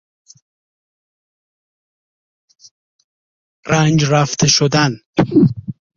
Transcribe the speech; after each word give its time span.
رنگ 3.67 3.99
رفته 4.11 4.47
شدن 4.47 4.91